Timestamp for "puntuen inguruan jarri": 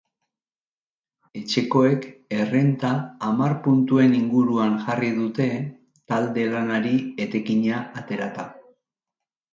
3.67-5.13